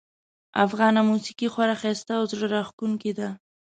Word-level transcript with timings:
افغانه 0.65 0.99
موسیقي 1.09 1.47
خورا 1.53 1.75
ښایسته 1.81 2.11
او 2.19 2.23
زړه 2.31 2.45
راښکونکې 2.55 3.11
ده 3.19 3.29